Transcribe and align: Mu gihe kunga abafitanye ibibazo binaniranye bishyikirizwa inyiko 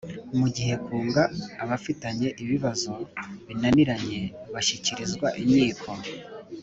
Mu 0.39 0.47
gihe 0.55 0.73
kunga 0.85 1.23
abafitanye 1.63 2.27
ibibazo 2.43 2.91
binaniranye 3.47 4.19
bishyikirizwa 4.53 5.27
inyiko 5.41 5.89